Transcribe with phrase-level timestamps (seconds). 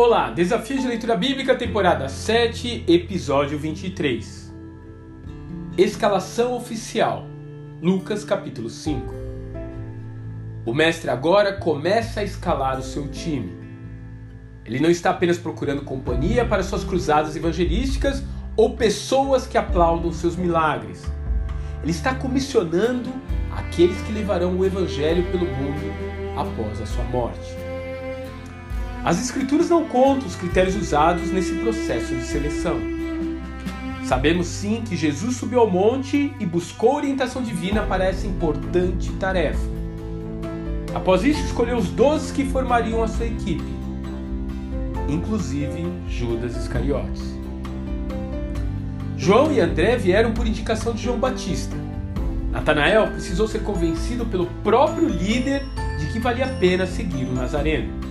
[0.00, 4.54] Olá, Desafio de Leitura Bíblica, temporada 7, episódio 23.
[5.76, 7.26] Escalação oficial.
[7.82, 9.12] Lucas capítulo 5.
[10.64, 13.58] O mestre agora começa a escalar o seu time.
[14.64, 18.22] Ele não está apenas procurando companhia para suas cruzadas evangelísticas
[18.56, 21.10] ou pessoas que aplaudam seus milagres.
[21.82, 23.12] Ele está comissionando
[23.50, 25.92] aqueles que levarão o evangelho pelo mundo
[26.36, 27.67] após a sua morte.
[29.08, 32.78] As Escrituras não contam os critérios usados nesse processo de seleção.
[34.04, 39.66] Sabemos sim que Jesus subiu ao monte e buscou orientação divina para essa importante tarefa.
[40.94, 43.64] Após isso, escolheu os doze que formariam a sua equipe,
[45.08, 47.34] inclusive Judas Iscariotes.
[49.16, 51.74] João e André vieram por indicação de João Batista.
[52.52, 55.64] Natanael precisou ser convencido pelo próprio líder
[55.98, 58.06] de que valia a pena seguir o Nazareno.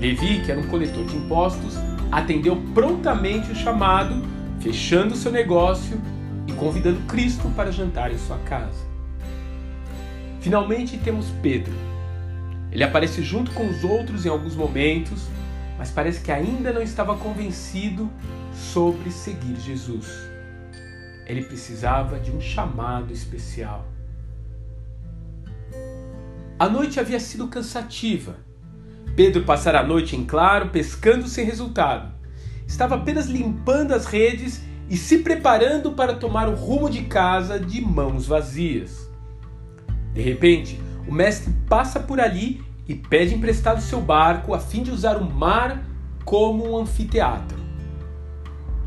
[0.00, 1.74] Levi, que era um coletor de impostos,
[2.10, 4.22] atendeu prontamente o chamado,
[4.60, 6.00] fechando seu negócio
[6.46, 8.86] e convidando Cristo para jantar em sua casa.
[10.40, 11.74] Finalmente temos Pedro.
[12.70, 15.26] Ele aparece junto com os outros em alguns momentos,
[15.76, 18.08] mas parece que ainda não estava convencido
[18.54, 20.06] sobre seguir Jesus.
[21.26, 23.84] Ele precisava de um chamado especial.
[26.58, 28.47] A noite havia sido cansativa
[29.18, 32.08] Pedro passara a noite em claro, pescando sem resultado.
[32.68, 37.80] Estava apenas limpando as redes e se preparando para tomar o rumo de casa de
[37.80, 39.10] mãos vazias.
[40.14, 44.92] De repente, o mestre passa por ali e pede emprestado seu barco a fim de
[44.92, 45.84] usar o mar
[46.24, 47.58] como um anfiteatro.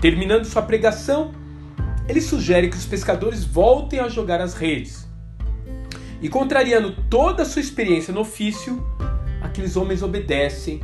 [0.00, 1.30] Terminando sua pregação,
[2.08, 5.08] ele sugere que os pescadores voltem a jogar as redes.
[6.20, 8.84] E contrariando toda a sua experiência no ofício,
[9.56, 10.82] aqueles homens obedecem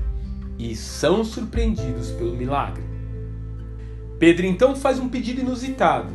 [0.59, 2.83] e são surpreendidos pelo milagre.
[4.19, 6.11] Pedro então faz um pedido inusitado: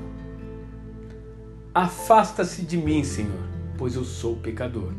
[1.71, 3.43] Afasta-se de mim, Senhor,
[3.77, 4.91] pois eu sou pecador.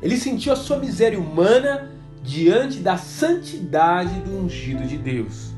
[0.00, 1.92] Ele sentiu a sua miséria humana
[2.22, 5.52] diante da santidade do ungido de Deus.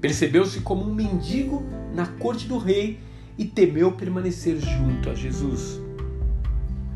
[0.00, 1.62] Percebeu-se como um mendigo
[1.94, 2.98] na corte do rei
[3.36, 5.78] e temeu permanecer junto a Jesus.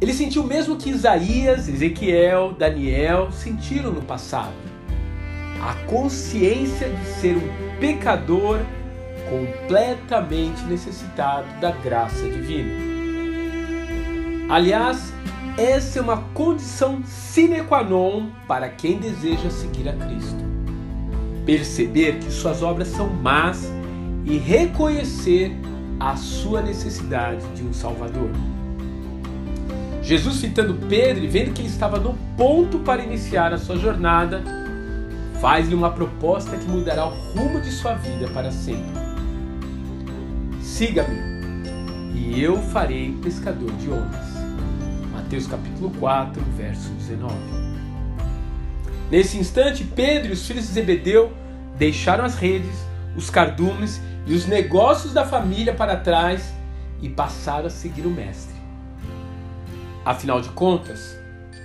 [0.01, 4.53] Ele sentiu o mesmo que Isaías, Ezequiel, Daniel sentiram no passado.
[5.63, 8.61] A consciência de ser um pecador
[9.31, 12.71] completamente necessitado da graça divina.
[14.49, 15.13] Aliás,
[15.57, 20.45] essa é uma condição sine qua non para quem deseja seguir a Cristo.
[21.47, 23.67] Perceber que suas obras são más
[24.27, 25.57] e reconhecer
[25.99, 28.31] a sua necessidade de um Salvador.
[30.07, 34.41] Jesus, citando Pedro e vendo que ele estava no ponto para iniciar a sua jornada,
[35.41, 38.85] faz-lhe uma proposta que mudará o rumo de sua vida para sempre.
[40.63, 44.27] Siga-me e eu farei pescador de homens.
[45.13, 47.35] Mateus capítulo 4, verso 19.
[49.11, 51.33] Nesse instante, Pedro e os filhos de Zebedeu
[51.77, 52.77] deixaram as redes,
[53.17, 56.55] os cardumes e os negócios da família para trás
[57.03, 58.56] e passaram a seguir o Mestre.
[60.07, 61.19] Afinal de contas,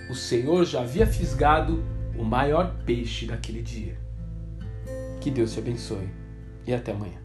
[0.10, 1.84] o Senhor já havia fisgado
[2.18, 4.00] o maior peixe daquele dia.
[5.22, 6.10] Que Deus te abençoe
[6.66, 7.20] e até amanhã.